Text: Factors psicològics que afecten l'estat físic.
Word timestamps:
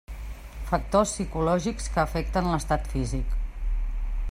Factors 0.69 1.11
psicològics 1.17 1.91
que 1.97 2.01
afecten 2.05 2.51
l'estat 2.53 2.91
físic. 2.95 3.39